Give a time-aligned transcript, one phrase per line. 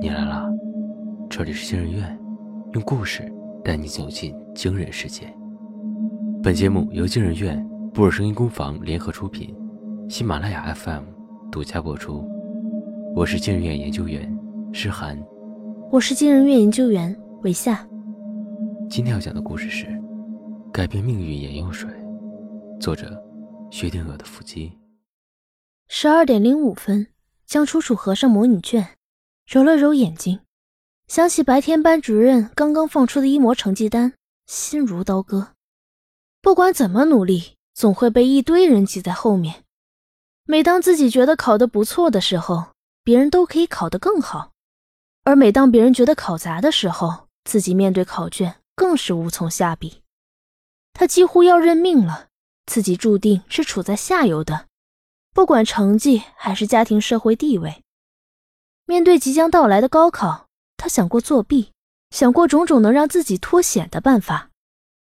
[0.00, 0.50] 你来了，
[1.28, 2.18] 这里是惊人院，
[2.72, 3.30] 用故事
[3.62, 5.30] 带你走进惊人世界。
[6.42, 7.62] 本节目由惊人院、
[7.92, 9.54] 布尔声音工坊联合出品，
[10.08, 11.04] 喜马拉雅 FM
[11.52, 12.26] 独家播出。
[13.14, 14.34] 我是惊人院研究员
[14.72, 15.22] 诗涵，
[15.92, 17.86] 我是惊人院研究员韦夏。
[18.88, 19.84] 今天要讲的故事是
[20.72, 21.90] 《改变命运眼药水》，
[22.80, 23.22] 作者
[23.70, 24.72] 薛定谔的腹肌。
[25.88, 27.06] 十二点零五分，
[27.44, 28.88] 将楚楚合上模拟卷。
[29.50, 30.38] 揉了揉眼睛，
[31.08, 34.12] 想起白天班主任刚刚放出的一模成绩单，
[34.46, 35.54] 心如刀割。
[36.40, 39.64] 不管怎么努力，总会被一堆人挤在后面。
[40.44, 42.66] 每当自己觉得考得不错的时候，
[43.02, 44.52] 别人都可以考得更好；
[45.24, 50.02] 而每当别人觉得考砸的时候，自己面对考卷更是无从下笔。
[50.92, 52.28] 他几乎要认命了，
[52.66, 54.68] 自己注定是处在下游的，
[55.34, 57.82] 不管成绩还是家庭社会地位。
[58.90, 61.70] 面对即将到来的高考，他想过作弊，
[62.10, 64.50] 想过种种能让自己脱险的办法。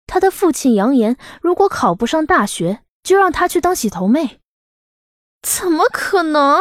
[0.07, 4.39] 他的父亲扬言，如果考不上大学，就让他去当洗头妹。
[5.41, 6.61] 怎么可能？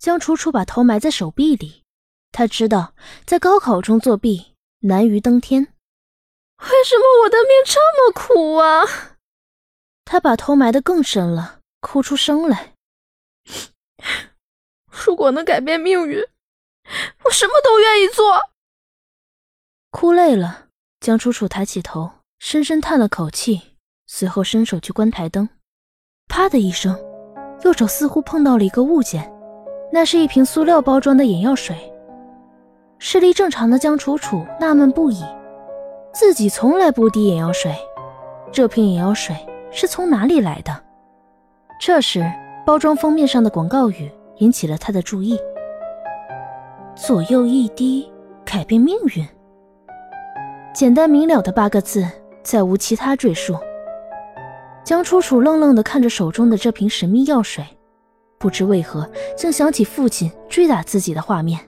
[0.00, 1.84] 江楚楚把头埋在手臂里，
[2.32, 5.62] 他知道在高考中作弊难于登天。
[5.62, 9.16] 为什么我的命这么苦啊？
[10.04, 12.74] 他把头埋得更深了，哭出声来。
[15.04, 16.20] 如果能改变命运，
[17.24, 18.40] 我什么都愿意做。
[19.90, 20.66] 哭累了，
[21.00, 23.76] 江楚楚抬起头，深深叹了口气，
[24.06, 25.48] 随后伸手去关台灯。
[26.28, 26.98] 啪的一声，
[27.62, 29.32] 右手似乎碰到了一个物件，
[29.92, 31.76] 那是一瓶塑料包装的眼药水。
[32.98, 35.24] 视力正常的江楚楚纳闷不已，
[36.12, 37.74] 自己从来不滴眼药水，
[38.52, 39.36] 这瓶眼药水
[39.70, 40.84] 是从哪里来的？
[41.80, 42.24] 这时，
[42.66, 44.10] 包装封面上的广告语。
[44.38, 45.38] 引起了他的注意。
[46.96, 48.10] 左右一滴，
[48.44, 49.26] 改变命运。
[50.74, 52.06] 简单明了的八个字，
[52.42, 53.56] 再无其他赘述。
[54.84, 57.64] 江楚楚愣愣地看着手中的这瓶神秘药水，
[58.38, 61.60] 不知为何，竟想起父亲追打自己的画面。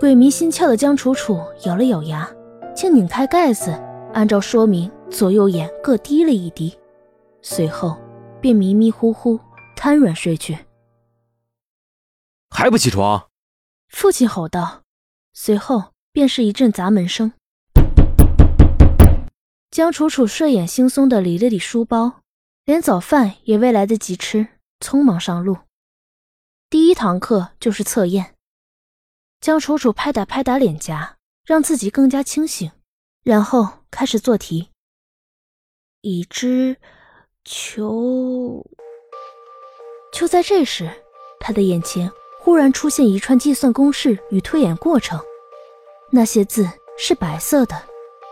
[0.00, 2.28] 鬼迷心窍的江楚楚咬了咬牙，
[2.74, 3.72] 竟拧开盖子，
[4.12, 6.74] 按照说明左右眼各滴了一滴，
[7.42, 7.96] 随后
[8.40, 9.38] 便迷迷糊糊
[9.76, 10.56] 瘫软睡去。
[12.56, 13.28] 还不起床！
[13.88, 14.84] 父亲吼道，
[15.32, 17.32] 随后便是一阵砸门声。
[19.72, 22.20] 江楚楚睡眼惺忪地理了理书包，
[22.64, 24.46] 连早饭也未来得及吃，
[24.78, 25.58] 匆忙上路。
[26.70, 28.36] 第一堂课就是测验。
[29.40, 32.70] 江楚楚拍打拍打脸颊，让自己更加清醒，
[33.24, 34.70] 然后开始做题。
[36.02, 36.76] 已知
[37.44, 38.64] 求……
[40.12, 41.02] 就在这时，
[41.40, 42.08] 他的眼前。
[42.44, 45.18] 忽然出现一串计算公式与推演过程，
[46.10, 46.68] 那些字
[46.98, 47.74] 是白色的，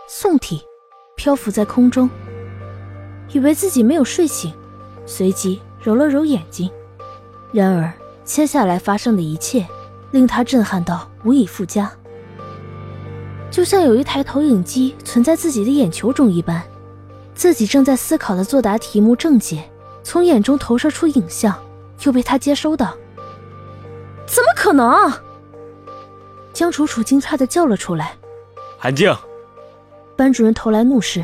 [0.07, 0.61] 宋体，
[1.15, 2.07] 漂浮在空中。
[3.31, 4.53] 以为自己没有睡醒，
[5.07, 6.69] 随即揉了揉眼睛。
[7.51, 7.91] 然而，
[8.23, 9.65] 接下来发生的一切
[10.11, 11.91] 令他震撼到无以复加，
[13.49, 16.61] 就像有一台投影机存在自己的眼球中一般，
[17.33, 19.67] 自己正在思考的作答题目正解，
[20.03, 21.59] 从眼中投射出影像，
[22.03, 22.95] 又被他接收到。
[24.63, 25.11] 可能？
[26.53, 28.15] 江楚楚惊诧的叫了出来。
[28.79, 29.13] 安静！
[30.15, 31.21] 班主任投来怒视，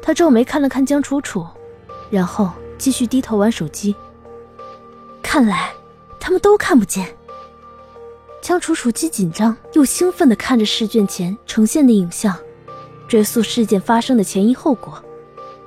[0.00, 1.46] 他皱眉看了看江楚楚，
[2.08, 3.94] 然后继续低头玩手机。
[5.22, 5.70] 看来
[6.18, 7.14] 他们都看不见。
[8.40, 12.34] 江楚楚既紧张又兴奋的看着试卷前呈现的影像，
[13.06, 15.04] 追溯事件发生的前因后果。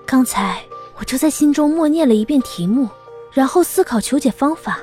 [0.08, 0.60] 刚才
[0.98, 2.90] 我就在心中默念了一遍题目，
[3.32, 4.80] 然后思考求解方法。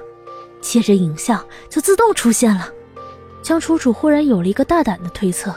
[0.60, 2.68] 接着影像就自动出现了，
[3.42, 5.54] 江楚楚忽然有了一个大胆的推测：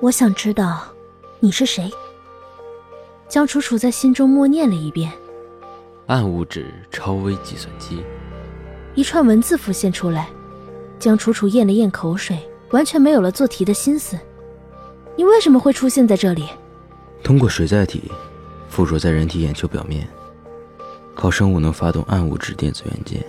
[0.00, 0.86] 我想知道
[1.40, 1.90] 你是谁。
[3.28, 5.10] 江楚楚在心中默念了一遍：
[6.06, 8.02] 暗物质超微计算机。
[8.94, 10.28] 一串文字浮现出来，
[10.98, 12.38] 江楚楚咽了咽口水，
[12.70, 14.18] 完全没有了做题的心思。
[15.16, 16.46] 你为什么会出现在这里？
[17.24, 18.10] 通过水载体
[18.68, 20.06] 附着在人体眼球表面，
[21.14, 23.24] 靠生物能发动暗物质电子元件。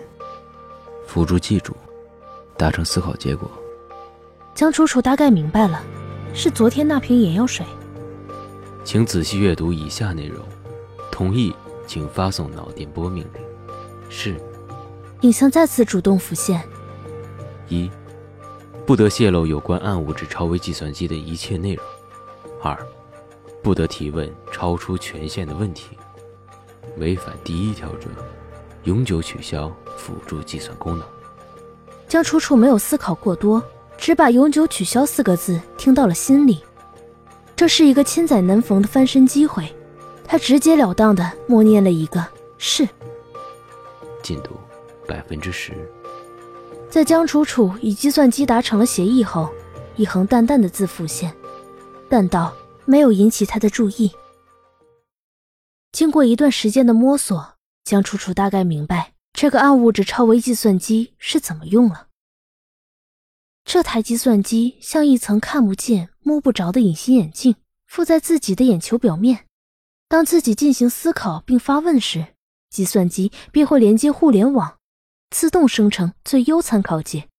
[1.14, 1.76] 辅助记住，
[2.58, 3.48] 达成思考结果。
[4.56, 5.80] 江楚楚大概明白了，
[6.34, 7.64] 是昨天那瓶眼药水。
[8.84, 10.44] 请仔细阅读以下内容，
[11.12, 11.54] 同意
[11.86, 13.44] 请发送脑电波命令。
[14.10, 14.42] 是。
[15.22, 16.68] 影像再次主动浮现。
[17.70, 17.92] 一，
[18.84, 21.86] 不得泄露有关暗物质超微计算机的一切内容。
[22.60, 22.76] 二，
[23.62, 25.96] 不得提问超出权限的问题。
[26.98, 28.08] 违反第一条者。
[28.84, 31.08] 永久取消辅助计算功能。
[32.08, 33.64] 江楚楚没有思考过多，
[33.98, 36.64] 只把“永久取消”四个字听到了心里。
[37.56, 39.74] 这是一个千载难逢的翻身机会，
[40.26, 42.26] 他直截了当的默念了一个
[42.58, 42.88] “是”。
[44.22, 44.52] 进度
[45.08, 45.74] 百分之十。
[46.90, 49.50] 在江楚楚与计算机达成了协议后，
[49.96, 51.34] 一行淡淡的字浮现，
[52.10, 52.54] 但到
[52.86, 54.12] 没有引起他的注意。
[55.92, 57.53] 经过一段时间的摸索，
[57.84, 62.08] 江楚楚大概明白这个暗物质超微计算机是怎么用了。
[63.66, 69.48] 这台计算机像一层看不见、摸不着的隐形眼镜，附在自己的眼球表面。
[70.08, 72.36] 当自己进行思考并发问时，
[72.70, 74.78] 计算机便会连接互联网，
[75.30, 77.30] 自动生成最优参考解。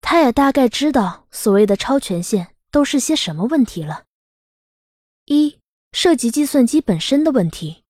[0.00, 4.04] 他也大概知道所谓的超权限都是些什么问题了：
[5.24, 5.58] 一、
[5.92, 7.84] 涉及计算机本身的问题；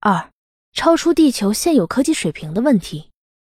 [0.00, 0.30] 二、
[0.72, 3.10] 超出地球现有科技水平的问题；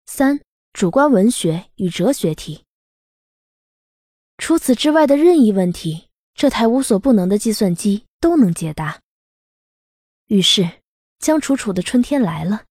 [0.06, 0.41] 三、
[0.73, 2.64] 主观文学与哲学题。
[4.38, 9.00] 除此之外的任意问题，这台无所不能的计算机都能解答。
[10.26, 10.69] 于是，
[11.19, 12.64] 江楚楚的春天来了。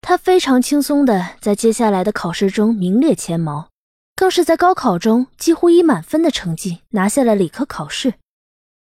[0.00, 3.70] 他非常轻松的在接下来的考试中名列前茅，
[4.14, 8.14] 更是在高考中几乎以满分的成绩拿下了理科考试。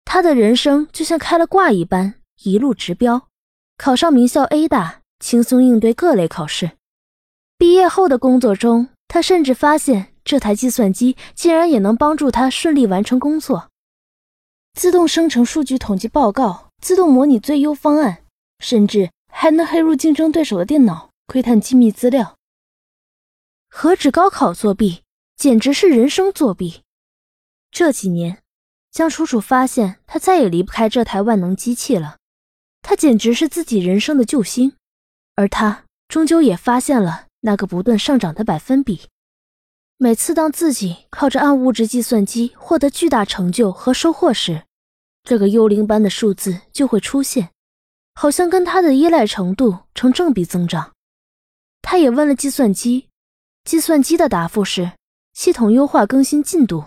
[0.04, 3.28] 他的人生就像开了挂一般，一路直飙，
[3.76, 6.72] 考上名校 A 大，轻松应对各类考试。
[7.58, 10.10] 毕业后的工作中，他甚至发现。
[10.24, 13.68] 这台计算机竟然也能帮助他顺利完成工作，
[14.72, 18.24] 自动生成数据统计报告，自动模拟最优方案，
[18.58, 22.36] 甚至还能黑入竞争对手的电脑窥探机密资料。
[23.68, 25.02] 何止高考作弊，
[25.36, 26.80] 简直是人生作弊！
[27.70, 28.38] 这几年，
[28.90, 32.16] 江楚楚发现他再也离不开这台万能机器了，
[32.84, 34.76] 他简直是自己人生的救星。
[35.34, 39.08] 而他终究也发现了那个不断上涨的百分比。
[39.96, 44.64] 每次当自己靠着暗物质计算机获得巨大成就和收获时，
[45.24, 47.50] 这个幽灵般的数字就会出现，
[48.14, 50.92] 好像跟他的依赖程度成正比增长。
[51.82, 53.08] 他也问了计算机，
[53.64, 54.92] 计算机的答复是
[55.32, 56.84] 系统优化更新进度。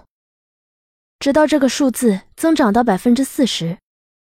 [1.19, 3.79] 直到这个数字增长到百分之四十，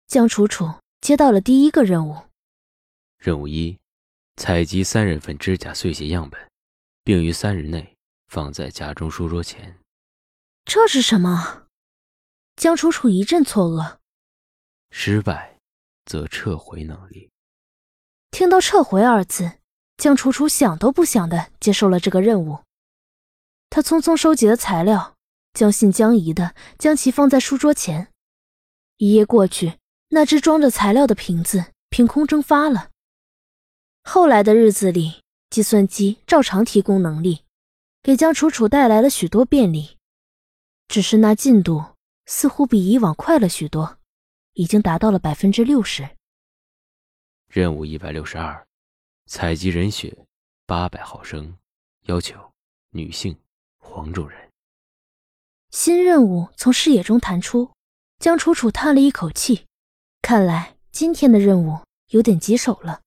[0.08, 0.70] 江楚楚
[1.02, 2.16] 接到了第一个任务。
[3.18, 3.78] 任务一：
[4.38, 6.40] 采集三人份指甲碎屑样本，
[7.04, 7.98] 并于三日内。
[8.28, 9.78] 放在家中书桌前，
[10.64, 11.68] 这是什么？
[12.56, 13.98] 江楚楚一阵错愕。
[14.90, 15.58] 失败，
[16.06, 17.30] 则撤回能力。
[18.32, 19.60] 听到“撤回”二字，
[19.98, 22.60] 江楚楚想都不想的接受了这个任务。
[23.70, 25.18] 他匆匆收集了材料，
[25.52, 28.14] 将信将疑的将其放在书桌前。
[28.96, 29.74] 一夜过去，
[30.14, 32.92] 那只装着材料的瓶子凭空蒸发了。
[34.04, 37.46] 后来的日子里，计算机照常提供能力。
[38.04, 39.98] 给江楚楚带来了许多便利，
[40.88, 44.00] 只是那进度似乎比以往快了许多，
[44.54, 46.10] 已经达到了百分之六十。
[47.48, 48.66] 任务一百六十二，
[49.28, 50.18] 采集人血
[50.66, 51.56] 八百毫升，
[52.08, 52.52] 要求
[52.90, 53.38] 女性，
[53.78, 54.50] 黄种人。
[55.70, 57.72] 新任务从视野中弹出，
[58.18, 59.68] 江楚楚叹了一口气，
[60.22, 61.80] 看来今天的任务
[62.10, 63.02] 有点棘手了。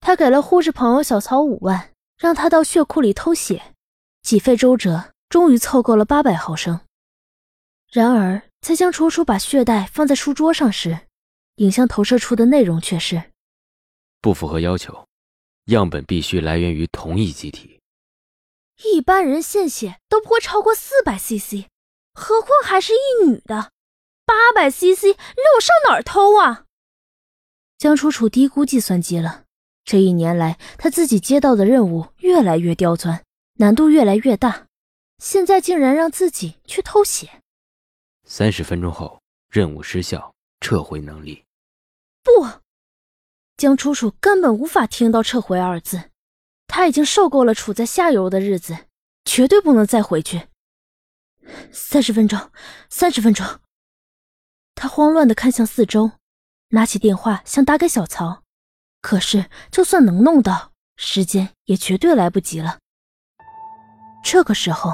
[0.00, 1.92] 他给了护士朋友小曹五万。
[2.18, 3.74] 让他到血库里偷血，
[4.22, 6.80] 几费周折，终于凑够了八百毫升。
[7.92, 11.00] 然而，在将楚楚把血袋放在书桌上时，
[11.56, 13.22] 影像投射出的内容却是
[14.22, 15.06] 不符合要求，
[15.66, 17.78] 样本必须来源于同一机体。
[18.82, 21.68] 一般人献血都不会超过四百 CC，
[22.14, 23.72] 何况还是一女的，
[24.26, 26.64] 八百 CC 让我上哪儿偷啊？
[27.78, 29.44] 江楚楚低估计算机了。
[29.84, 34.66] 这一年来，他自己接到的任务越来越刁钻，难度越来越大。
[35.18, 37.40] 现在竟然让自己去偷血。
[38.24, 41.44] 三十分钟后，任务失效，撤回能力。
[42.24, 42.60] 不，
[43.56, 46.10] 江楚楚根本无法听到“撤回”二字。
[46.66, 48.86] 他已经受够了处在下游的日子，
[49.24, 50.48] 绝对不能再回去。
[51.70, 52.50] 三十分钟，
[52.90, 53.46] 三十分钟。
[54.76, 56.12] 他慌乱的看向四周，
[56.68, 58.42] 拿起电话想打给小曹。
[59.00, 62.76] 可是，就算能弄到，时间也绝对来不及了。
[64.22, 64.92] 这个时候，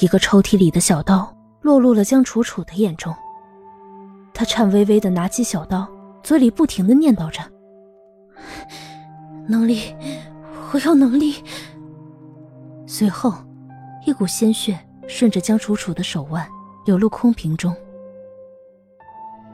[0.00, 3.14] 一个抽屉里的小刀落入了江楚楚的眼中。
[4.34, 5.88] 他颤巍巍地拿起小刀，
[6.24, 7.40] 嘴里不停地念叨着
[9.46, 9.94] ：“能力，
[10.72, 11.44] 我要能力。”
[12.88, 13.32] 随后，
[14.04, 16.44] 一股鲜血顺着江楚楚的手腕
[16.84, 17.72] 流入空瓶中。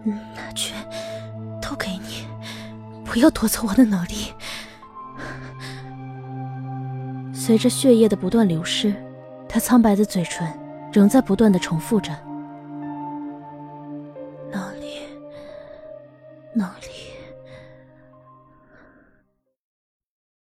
[0.04, 0.75] 拿去，
[1.61, 2.26] 都给你。
[3.04, 4.32] 不要夺走我的能力！
[7.35, 8.94] 随着血液的不断流失，
[9.49, 10.49] 他苍白的嘴唇
[10.92, 12.11] 仍在不断的重复着
[14.50, 15.02] ：“能力，
[16.54, 16.87] 能力。”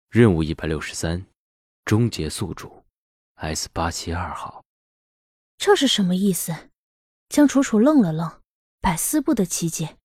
[0.09, 1.25] 任务一百六十三，
[1.83, 2.85] 终结宿主
[3.35, 4.63] ，S 八七二号。
[5.57, 6.55] 这是什么意思？
[7.27, 8.31] 江楚楚愣了愣，
[8.85, 9.97] 百思不得其解。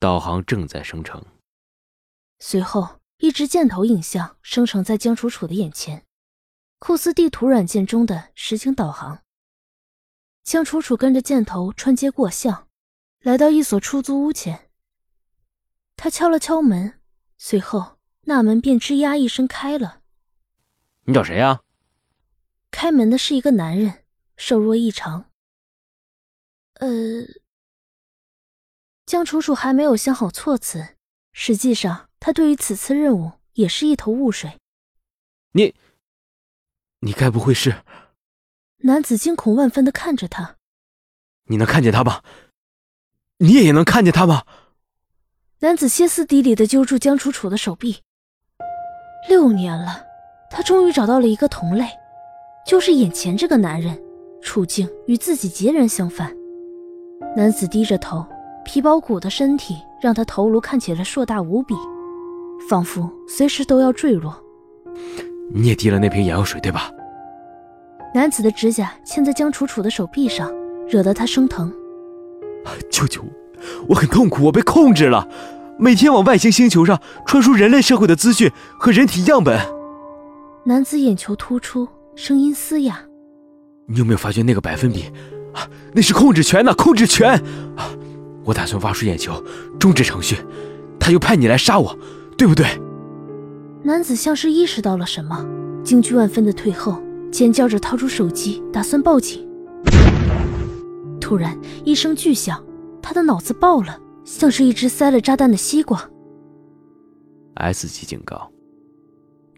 [0.00, 1.24] 导航正在生成。
[2.40, 6.04] 随后，一只箭头影像生成在江楚楚的眼前，
[6.80, 9.22] 酷似地图软件中的实景导航。
[10.42, 12.66] 江楚楚跟着箭头穿街过巷，
[13.20, 14.72] 来到一所出租屋前。
[15.94, 16.98] 他敲了敲门，
[17.36, 20.02] 随后那门便吱呀一声开了。
[21.04, 21.62] 你找谁呀？
[22.72, 24.04] 开门的是一个男人，
[24.36, 25.30] 瘦弱异常。
[26.80, 26.88] 呃。
[29.08, 30.88] 江楚楚还没有想好措辞，
[31.32, 34.58] 实际上她对于此次任务也是一头雾水。
[35.52, 35.74] 你，
[37.00, 37.76] 你该不会是？
[38.80, 40.56] 男子惊恐万分的看着他。
[41.44, 42.22] 你能看见他吗？
[43.38, 44.44] 你也能看见他吗？
[45.60, 48.02] 男子歇斯底里的揪住江楚楚的手臂。
[49.26, 50.04] 六年了，
[50.50, 51.88] 他终于找到了一个同类，
[52.66, 53.98] 就是眼前这个男人，
[54.42, 56.36] 处境与自己截然相反。
[57.34, 58.26] 男子低着头。
[58.68, 61.74] 皮包骨的身体让他头颅看起来硕大无比，
[62.68, 64.38] 仿佛随时都要坠落。
[65.50, 66.90] 你也滴了那瓶眼药水，对吧？
[68.14, 70.52] 男子的指甲嵌在江楚楚的手臂上，
[70.86, 71.72] 惹得他生疼。
[72.90, 73.28] 救救我！
[73.88, 75.26] 我很痛苦，我被控制了，
[75.78, 79.58] 每天往外星星球上传输人类社会的资讯和人体样本。
[80.66, 83.00] 男子眼球突出，声音嘶哑。
[83.86, 85.04] 你有没有发觉那个百分比？
[85.54, 87.32] 啊，那是控制权呢，控制权！
[87.74, 87.88] 啊。
[88.48, 89.44] 我打算挖出眼球，
[89.78, 90.38] 终止程序。
[90.98, 91.94] 他又派你来杀我，
[92.34, 92.64] 对不对？
[93.82, 95.46] 男子像是意识到了什么，
[95.84, 96.98] 惊惧万分的退后，
[97.30, 99.46] 尖叫着掏出手机，打算报警。
[101.20, 102.64] 突然一声巨响，
[103.02, 106.02] 他的脑子爆了，像是一只塞了炸弹的西瓜。
[107.56, 108.50] S 级警告：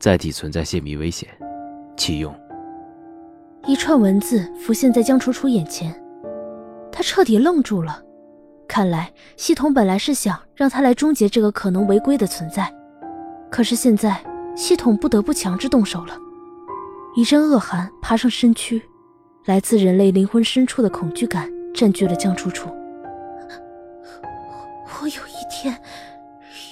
[0.00, 1.28] 载体存在泄密危险，
[1.96, 2.34] 启用。
[3.66, 5.94] 一串文字浮现在江楚楚眼前，
[6.90, 8.02] 他彻底愣住了。
[8.70, 12.72] 看来系统本来是想让他来终结这个可能违规的存在，
[13.50, 14.24] 可是现在
[14.54, 16.16] 系统不得不强制动手了。
[17.16, 18.80] 一阵恶寒爬上身躯，
[19.46, 22.68] 来自人类灵魂深处的恐惧感占据了江楚楚。
[25.02, 25.76] 我有一天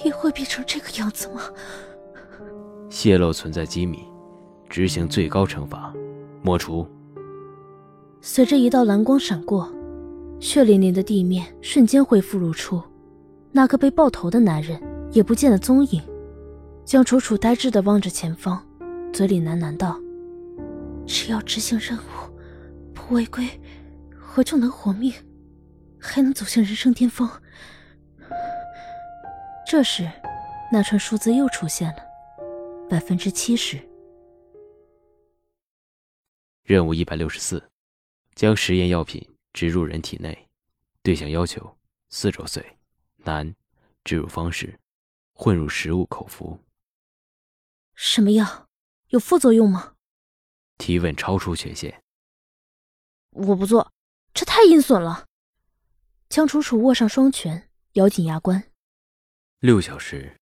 [0.05, 1.41] 也会变成这个样子吗？
[2.89, 4.05] 泄露存在机密，
[4.69, 5.93] 执行最高惩罚，
[6.43, 6.87] 抹除。
[8.21, 9.69] 随着一道蓝光闪过。
[10.39, 12.81] 血淋淋的地面瞬间恢复如初，
[13.51, 14.81] 那个被爆头的男人
[15.11, 16.01] 也不见了踪影。
[16.85, 18.65] 江楚楚呆滞地望着前方，
[19.13, 19.99] 嘴里喃喃道
[21.05, 22.01] ：“只要执行任务，
[22.93, 23.47] 不违规，
[24.35, 25.13] 我就能活命，
[25.99, 27.29] 还能走向人生巅峰。”
[29.67, 30.09] 这时，
[30.71, 31.97] 那串数字又出现了，
[32.89, 33.77] 百分之七十。
[36.63, 37.61] 任务一百六十四，
[38.33, 39.28] 将实验药品。
[39.53, 40.49] 植入人体内，
[41.01, 41.77] 对象要求
[42.09, 42.77] 四周岁，
[43.17, 43.55] 男，
[44.03, 44.79] 植入方式
[45.33, 46.63] 混入食物口服。
[47.95, 48.69] 什么药？
[49.07, 49.95] 有副作用吗？
[50.77, 52.03] 提问超出权限。
[53.31, 53.91] 我不做，
[54.33, 55.27] 这太阴损了。
[56.29, 58.71] 江楚楚握上双拳，咬紧牙关。
[59.59, 60.39] 六小时，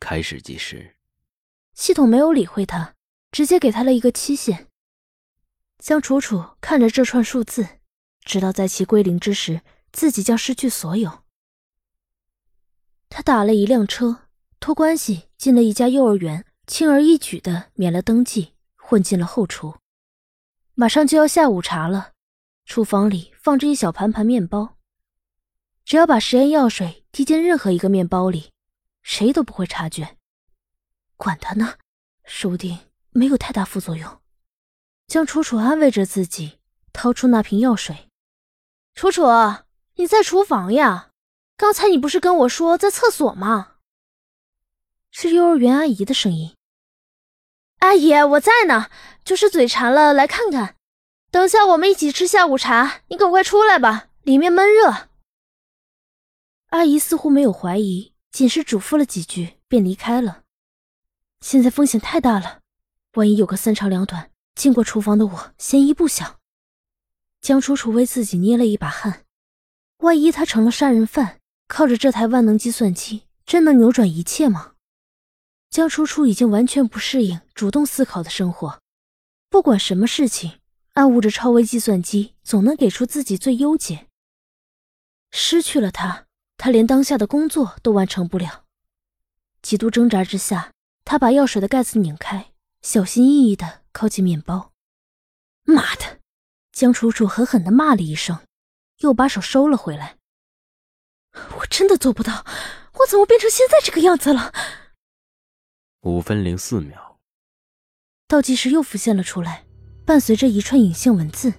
[0.00, 0.96] 开始计时。
[1.74, 2.94] 系统没有理会他，
[3.32, 4.68] 直接给他了一个期限。
[5.78, 7.80] 江楚楚看着这串数字。
[8.24, 9.60] 直到在其归零之时，
[9.92, 11.22] 自己将失去所有。
[13.08, 14.22] 他打了一辆车，
[14.58, 19.76] 托关系进了一家幼儿园，轻而易举的免了登记，混进了后厨。
[20.74, 22.14] 马上就要下午茶了，
[22.64, 24.76] 厨房里放着一小盘盘面包。
[25.84, 28.50] 只要把实验药水滴进任何一个面包里，
[29.02, 30.16] 谁都不会察觉。
[31.16, 31.74] 管他呢，
[32.24, 32.78] 说不定
[33.10, 34.20] 没有太大副作用。
[35.06, 36.58] 江楚楚安慰着自己，
[36.92, 38.08] 掏出那瓶药水。
[38.94, 39.24] 楚楚，
[39.96, 41.10] 你在厨房呀？
[41.56, 43.72] 刚才你不是跟我说在厕所吗？
[45.10, 46.54] 是幼儿园阿姨的声音。
[47.80, 48.88] 阿姨，我在呢，
[49.24, 50.76] 就是嘴馋了，来看看。
[51.32, 55.08] 等下我们一起吃下午茶，你赶快出来吧，里面闷热。
[56.68, 60.44] 阿姨似乎没有怀疑，仅是嘱咐了几句便离开了。
[61.40, 62.60] 现在风险太大了，
[63.14, 66.38] 万一有个三长两短，进过厨房的我嫌疑不小。
[67.44, 69.26] 江楚楚为自己捏了一把汗，
[69.98, 74.76] 万一他成了杀人犯，靠着这台万能计算机，真能扭转一切吗？
[75.68, 78.80] 江楚楚已经完全不适应主动思考的生活，
[79.50, 80.58] 不管什么事情，
[80.94, 84.06] 暗悟着超微计算机总能给出自己最优解。
[85.30, 86.24] 失去了它，
[86.56, 88.64] 他连当下的工作都完成不了。
[89.60, 90.72] 极度挣扎之下，
[91.04, 94.72] 他把药水的盖子拧开，小心翼翼地靠近面包。
[95.64, 96.23] 妈的！
[96.74, 98.36] 江楚楚狠狠的骂了一声，
[98.98, 100.16] 又把手收了回来。
[101.58, 102.44] 我真的做不到，
[102.94, 104.52] 我怎么变成现在这个样子了？
[106.02, 107.18] 五分零四秒，
[108.26, 109.64] 倒计时又浮现了出来，
[110.04, 111.52] 伴随着一串隐性文字：“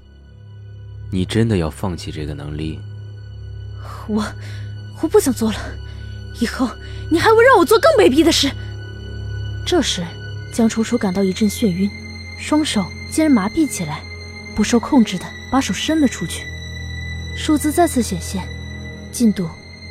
[1.14, 2.78] 你真的要放弃这个能力？”
[4.10, 4.22] 我，
[5.02, 5.58] 我不想做了。
[6.42, 6.70] 以后
[7.10, 8.52] 你还会让我做更卑鄙的事。
[9.66, 10.06] 这时，
[10.54, 11.90] 江楚楚感到一阵眩晕，
[12.38, 14.04] 双手竟然麻痹起来，
[14.56, 16.48] 不受控制的把手伸了出去。
[17.36, 18.48] 数字再次显现，
[19.12, 19.50] 进度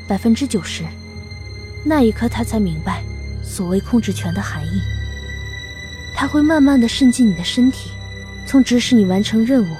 [0.08, 0.82] 百分之九十。
[1.84, 3.02] 那一刻，他才明白。
[3.46, 4.80] 所谓控制权的含义，
[6.16, 7.90] 它会慢慢的渗进你的身体，
[8.46, 9.76] 从指使你完成任务，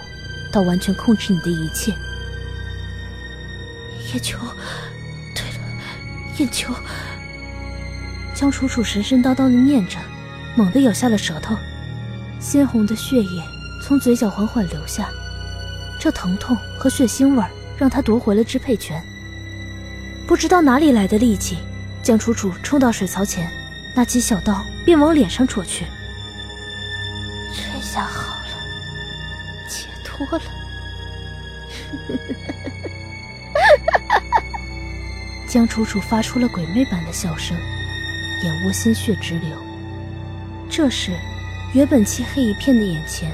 [0.52, 1.90] 到完全控制你的一切。
[4.12, 4.38] 眼球，
[5.34, 5.58] 对了，
[6.36, 6.74] 眼球。
[8.34, 9.96] 江楚楚神神叨叨的念着，
[10.54, 11.56] 猛地咬下了舌头，
[12.38, 13.42] 鲜红的血液
[13.86, 15.10] 从嘴角缓缓流下，
[16.00, 17.44] 这疼痛和血腥味
[17.76, 19.04] 让他夺回了支配权。
[20.26, 21.58] 不知道哪里来的力气。
[22.02, 23.46] 江楚楚冲到水槽前，
[23.94, 25.84] 拿起小刀便往脸上戳去。
[27.52, 28.48] 这下好了，
[29.68, 30.44] 解脱了。
[35.46, 37.54] 江楚楚发出了鬼魅般的笑声，
[38.42, 39.50] 眼窝鲜血直流。
[40.70, 41.12] 这时，
[41.74, 43.30] 原本漆黑一片的眼前，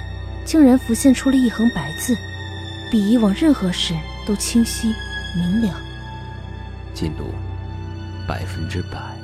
[0.51, 2.13] 竟然浮现出了一横白字，
[2.91, 3.95] 比以往任何事
[4.27, 4.93] 都清晰
[5.37, 5.81] 明了。
[6.93, 7.33] 进度。
[8.27, 9.20] 百分之百。